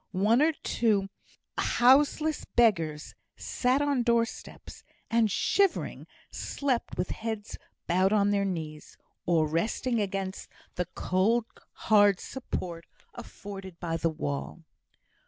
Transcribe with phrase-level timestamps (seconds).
[0.13, 1.09] One or two
[1.59, 9.45] houseless beggars sat on doorsteps, and, shivering, slept, with heads bowed on their knees, or
[9.47, 11.45] resting against the cold
[11.85, 14.63] hard support afforded by the wall.